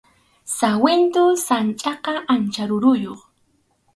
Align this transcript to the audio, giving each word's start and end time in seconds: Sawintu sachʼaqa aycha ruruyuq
Sawintu 0.57 1.23
sachʼaqa 1.45 2.13
aycha 2.33 2.63
ruruyuq 2.69 3.21